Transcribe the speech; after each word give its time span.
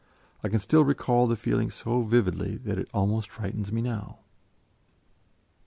I 0.43 0.49
can 0.49 0.57
still 0.57 0.83
recall 0.83 1.27
the 1.27 1.35
feeling 1.35 1.69
so 1.69 2.01
vividly 2.01 2.57
that 2.63 2.79
it 2.79 2.89
almost 2.91 3.29
frightens 3.29 3.71
me 3.71 3.83
now! 3.83 4.17